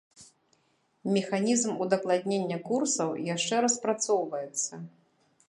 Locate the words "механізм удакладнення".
1.17-2.57